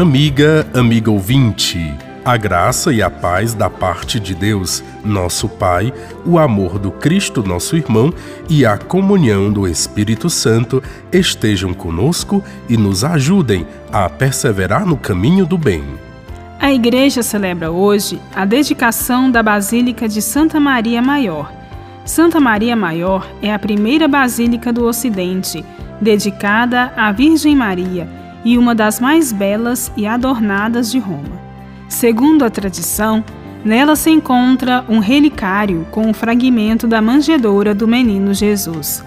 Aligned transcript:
Amiga, 0.00 0.64
amigo 0.74 1.10
ouvinte, 1.10 1.92
a 2.24 2.36
graça 2.36 2.92
e 2.92 3.02
a 3.02 3.10
paz 3.10 3.52
da 3.52 3.68
parte 3.68 4.20
de 4.20 4.32
Deus, 4.32 4.80
nosso 5.04 5.48
Pai, 5.48 5.92
o 6.24 6.38
amor 6.38 6.78
do 6.78 6.92
Cristo, 6.92 7.42
nosso 7.42 7.76
irmão, 7.76 8.14
e 8.48 8.64
a 8.64 8.78
comunhão 8.78 9.50
do 9.52 9.66
Espírito 9.66 10.30
Santo 10.30 10.80
estejam 11.12 11.74
conosco 11.74 12.44
e 12.68 12.76
nos 12.76 13.02
ajudem 13.02 13.66
a 13.90 14.08
perseverar 14.08 14.86
no 14.86 14.96
caminho 14.96 15.44
do 15.44 15.58
bem. 15.58 15.82
A 16.60 16.72
Igreja 16.72 17.20
celebra 17.20 17.72
hoje 17.72 18.20
a 18.32 18.44
dedicação 18.44 19.28
da 19.28 19.42
Basílica 19.42 20.08
de 20.08 20.22
Santa 20.22 20.60
Maria 20.60 21.02
Maior. 21.02 21.52
Santa 22.04 22.38
Maria 22.38 22.76
Maior 22.76 23.28
é 23.42 23.52
a 23.52 23.58
primeira 23.58 24.06
basílica 24.06 24.72
do 24.72 24.84
Ocidente, 24.84 25.64
dedicada 26.00 26.92
à 26.96 27.10
Virgem 27.10 27.56
Maria 27.56 28.17
e 28.44 28.56
uma 28.56 28.74
das 28.74 29.00
mais 29.00 29.32
belas 29.32 29.92
e 29.96 30.06
adornadas 30.06 30.90
de 30.90 30.98
Roma. 30.98 31.40
Segundo 31.88 32.44
a 32.44 32.50
tradição, 32.50 33.24
nela 33.64 33.96
se 33.96 34.10
encontra 34.10 34.84
um 34.88 34.98
relicário 34.98 35.86
com 35.90 36.06
um 36.06 36.14
fragmento 36.14 36.86
da 36.86 37.00
manjedoura 37.00 37.74
do 37.74 37.88
menino 37.88 38.32
Jesus. 38.34 39.04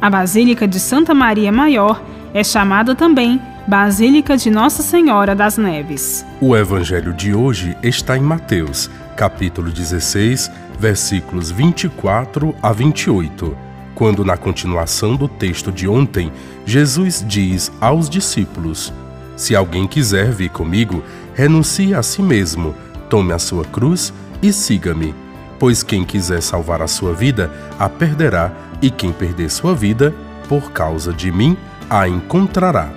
A 0.00 0.10
Basílica 0.10 0.66
de 0.66 0.80
Santa 0.80 1.14
Maria 1.14 1.52
Maior 1.52 2.02
é 2.34 2.42
chamada 2.42 2.94
também 2.94 3.40
Basílica 3.66 4.36
de 4.36 4.50
Nossa 4.50 4.82
Senhora 4.82 5.34
das 5.34 5.56
Neves. 5.56 6.26
O 6.40 6.56
evangelho 6.56 7.12
de 7.12 7.32
hoje 7.32 7.76
está 7.82 8.16
em 8.16 8.20
Mateus, 8.20 8.90
capítulo 9.16 9.70
16, 9.70 10.50
versículos 10.78 11.50
24 11.50 12.54
a 12.60 12.72
28, 12.72 13.56
quando 14.02 14.24
na 14.24 14.36
continuação 14.36 15.14
do 15.14 15.28
texto 15.28 15.70
de 15.70 15.86
ontem, 15.86 16.32
Jesus 16.66 17.24
diz 17.24 17.70
aos 17.80 18.10
discípulos: 18.10 18.92
Se 19.36 19.54
alguém 19.54 19.86
quiser 19.86 20.32
vir 20.32 20.50
comigo, 20.50 21.04
renuncie 21.34 21.94
a 21.94 22.02
si 22.02 22.20
mesmo, 22.20 22.74
tome 23.08 23.32
a 23.32 23.38
sua 23.38 23.64
cruz 23.64 24.12
e 24.42 24.52
siga-me. 24.52 25.14
Pois 25.56 25.84
quem 25.84 26.04
quiser 26.04 26.42
salvar 26.42 26.82
a 26.82 26.88
sua 26.88 27.14
vida, 27.14 27.48
a 27.78 27.88
perderá, 27.88 28.50
e 28.82 28.90
quem 28.90 29.12
perder 29.12 29.48
sua 29.48 29.72
vida, 29.72 30.12
por 30.48 30.72
causa 30.72 31.12
de 31.12 31.30
mim, 31.30 31.56
a 31.88 32.08
encontrará. 32.08 32.90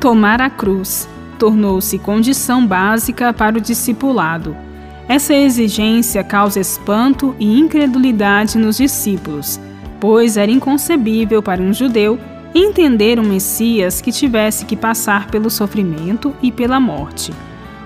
Tomar 0.00 0.40
a 0.40 0.50
cruz 0.50 1.08
tornou-se 1.38 1.96
condição 2.00 2.66
básica 2.66 3.32
para 3.32 3.56
o 3.56 3.60
discipulado. 3.60 4.56
Essa 5.06 5.32
exigência 5.32 6.24
causa 6.24 6.58
espanto 6.58 7.36
e 7.38 7.56
incredulidade 7.56 8.58
nos 8.58 8.78
discípulos, 8.78 9.60
pois 10.00 10.36
era 10.36 10.50
inconcebível 10.50 11.42
para 11.42 11.62
um 11.62 11.72
judeu 11.72 12.18
entender 12.54 13.18
um 13.20 13.24
Messias 13.24 14.00
que 14.00 14.10
tivesse 14.10 14.64
que 14.64 14.74
passar 14.74 15.30
pelo 15.30 15.50
sofrimento 15.50 16.34
e 16.42 16.50
pela 16.50 16.80
morte 16.80 17.32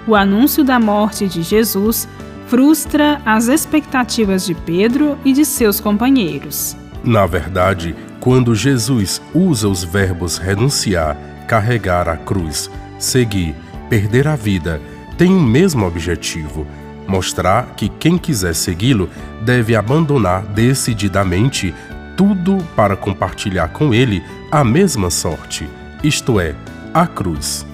o 0.07 0.15
anúncio 0.15 0.63
da 0.63 0.79
morte 0.79 1.27
de 1.27 1.43
Jesus 1.43 2.09
frustra 2.47 3.21
as 3.25 3.49
expectativas 3.49 4.45
de 4.45 4.55
Pedro 4.55 5.19
e 5.25 5.33
de 5.33 5.45
seus 5.45 5.81
companheiros. 5.81 6.77
Na 7.03 7.27
verdade, 7.27 7.95
quando 8.21 8.55
Jesus 8.55 9.21
usa 9.35 9.69
os 9.69 9.83
verbos 9.83 10.37
renunciar, 10.37 11.17
carregar 11.49 12.09
a 12.09 12.17
cruz, 12.17 12.71
seguir, 12.99 13.55
perder 13.89 14.29
a 14.29 14.37
vida, 14.37 14.81
tem 15.17 15.35
o 15.35 15.41
mesmo 15.41 15.87
objetivo: 15.87 16.67
mostrar 17.07 17.75
que 17.77 17.89
quem 17.89 18.19
quiser 18.19 18.55
segui-lo 18.55 19.09
deve 19.43 19.75
abandonar 19.75 20.43
decididamente 20.43 21.75
tudo 22.17 22.59
para 22.77 22.97
compartilhar 22.97 23.69
com 23.69 23.93
ele 23.93 24.23
a 24.51 24.65
mesma 24.65 25.11
sorte, 25.11 25.69
isto 26.03 26.39
é, 26.39 26.55
a 26.93 27.07
cruz. 27.07 27.67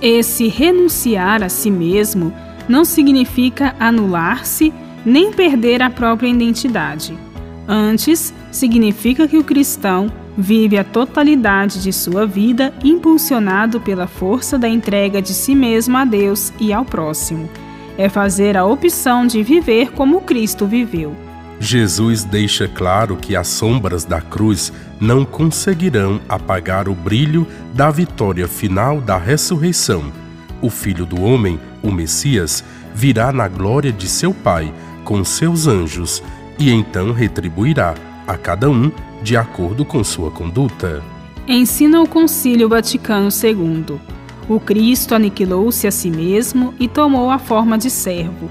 Esse 0.00 0.48
renunciar 0.48 1.42
a 1.42 1.48
si 1.48 1.70
mesmo 1.70 2.32
não 2.68 2.84
significa 2.84 3.74
anular-se 3.80 4.72
nem 5.04 5.32
perder 5.32 5.82
a 5.82 5.90
própria 5.90 6.28
identidade. 6.28 7.18
Antes, 7.66 8.32
significa 8.50 9.26
que 9.26 9.36
o 9.36 9.44
cristão 9.44 10.10
vive 10.36 10.78
a 10.78 10.84
totalidade 10.84 11.82
de 11.82 11.92
sua 11.92 12.24
vida 12.24 12.72
impulsionado 12.84 13.80
pela 13.80 14.06
força 14.06 14.56
da 14.56 14.68
entrega 14.68 15.20
de 15.20 15.34
si 15.34 15.54
mesmo 15.54 15.96
a 15.96 16.04
Deus 16.04 16.52
e 16.60 16.72
ao 16.72 16.84
próximo. 16.84 17.48
É 17.96 18.08
fazer 18.08 18.56
a 18.56 18.64
opção 18.64 19.26
de 19.26 19.42
viver 19.42 19.90
como 19.90 20.20
Cristo 20.20 20.64
viveu. 20.64 21.27
Jesus 21.60 22.24
deixa 22.24 22.68
claro 22.68 23.16
que 23.16 23.34
as 23.34 23.48
sombras 23.48 24.04
da 24.04 24.20
cruz 24.20 24.72
não 25.00 25.24
conseguirão 25.24 26.20
apagar 26.28 26.88
o 26.88 26.94
brilho 26.94 27.46
da 27.74 27.90
vitória 27.90 28.46
final 28.46 29.00
da 29.00 29.18
ressurreição. 29.18 30.12
O 30.62 30.70
Filho 30.70 31.04
do 31.04 31.20
Homem, 31.20 31.58
o 31.82 31.90
Messias, 31.90 32.64
virá 32.94 33.32
na 33.32 33.48
glória 33.48 33.92
de 33.92 34.08
seu 34.08 34.32
Pai 34.32 34.72
com 35.04 35.24
seus 35.24 35.66
anjos 35.66 36.22
e 36.58 36.70
então 36.70 37.12
retribuirá 37.12 37.94
a 38.26 38.36
cada 38.36 38.70
um 38.70 38.90
de 39.22 39.36
acordo 39.36 39.84
com 39.84 40.02
sua 40.04 40.30
conduta. 40.30 41.02
Ensina 41.46 42.00
o 42.00 42.08
Concílio 42.08 42.68
Vaticano 42.68 43.30
II. 43.30 43.98
O 44.48 44.60
Cristo 44.60 45.14
aniquilou-se 45.14 45.86
a 45.86 45.90
si 45.90 46.10
mesmo 46.10 46.72
e 46.78 46.86
tomou 46.86 47.30
a 47.30 47.38
forma 47.38 47.76
de 47.76 47.90
servo 47.90 48.48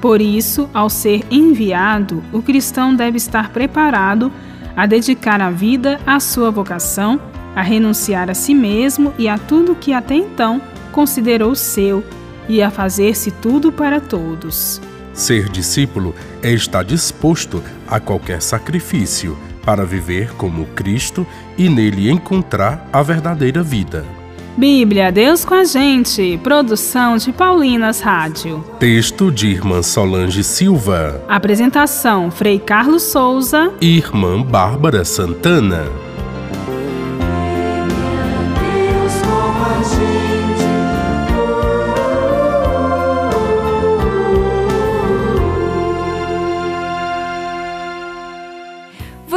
por 0.00 0.20
isso, 0.20 0.68
ao 0.72 0.88
ser 0.88 1.24
enviado, 1.30 2.22
o 2.32 2.40
cristão 2.40 2.94
deve 2.94 3.18
estar 3.18 3.50
preparado 3.50 4.32
a 4.76 4.86
dedicar 4.86 5.40
a 5.40 5.50
vida 5.50 6.00
à 6.06 6.18
sua 6.18 6.50
vocação, 6.50 7.20
a 7.54 7.60
renunciar 7.60 8.30
a 8.30 8.34
si 8.34 8.54
mesmo 8.54 9.12
e 9.18 9.28
a 9.28 9.36
tudo 9.36 9.74
que 9.74 9.92
até 9.92 10.14
então 10.14 10.60
considerou 10.90 11.54
seu 11.54 12.04
e 12.48 12.62
a 12.62 12.70
fazer-se 12.70 13.30
tudo 13.30 13.70
para 13.70 14.00
todos. 14.00 14.80
Ser 15.12 15.48
discípulo 15.48 16.14
é 16.42 16.50
estar 16.50 16.82
disposto 16.82 17.62
a 17.86 18.00
qualquer 18.00 18.40
sacrifício 18.40 19.36
para 19.64 19.84
viver 19.84 20.32
como 20.34 20.64
Cristo 20.66 21.26
e 21.58 21.68
nele 21.68 22.10
encontrar 22.10 22.88
a 22.92 23.02
verdadeira 23.02 23.62
vida. 23.62 24.19
Bíblia, 24.60 25.10
Deus 25.10 25.42
com 25.42 25.54
a 25.54 25.64
gente. 25.64 26.38
Produção 26.42 27.16
de 27.16 27.32
Paulinas 27.32 28.00
Rádio. 28.00 28.62
Texto 28.78 29.32
de 29.32 29.48
Irmã 29.48 29.82
Solange 29.82 30.44
Silva. 30.44 31.24
Apresentação: 31.26 32.30
Frei 32.30 32.58
Carlos 32.58 33.04
Souza 33.04 33.72
e 33.80 33.96
Irmã 33.96 34.42
Bárbara 34.42 35.02
Santana. 35.02 36.09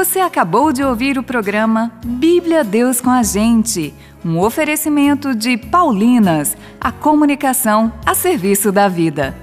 Você 0.04 0.20
acabou 0.20 0.74
de 0.74 0.84
ouvir 0.84 1.18
o 1.18 1.24
programa 1.24 1.90
Bíblia 2.04 2.62
Deus 2.62 3.00
com 3.00 3.10
a 3.10 3.24
gente 3.24 3.94
um 4.24 4.38
oferecimento 4.38 5.34
de 5.34 5.56
Paulinas, 5.56 6.58
a 6.80 6.92
comunicação 6.92 7.90
a 8.06 8.14
serviço 8.14 8.70
da 8.70 8.90
vida. 8.90 9.34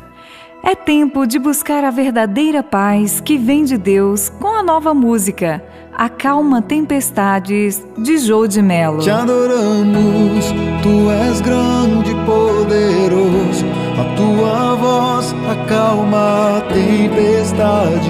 É 0.63 0.75
tempo 0.75 1.27
de 1.27 1.39
buscar 1.39 1.83
a 1.83 1.91
verdadeira 1.91 2.63
paz 2.63 3.21
que 3.21 3.39
vem 3.39 3.65
de 3.65 3.79
Deus 3.79 4.29
com 4.29 4.49
a 4.49 4.63
nova 4.63 4.93
música 4.93 5.65
Acalma 5.97 6.61
Tempestades 6.61 7.83
de 7.97 8.19
Jô 8.19 8.47
de 8.47 8.61
Melo. 8.61 9.01
Te 9.01 9.11
adoramos, 9.11 10.45
tu 10.83 11.11
és 11.11 11.41
grande 11.41 12.11
e 12.11 12.15
poderoso, 12.27 13.65
a 13.99 14.05
tua 14.15 14.75
voz 14.75 15.35
acalma 15.51 16.63
tempestades. 16.69 18.10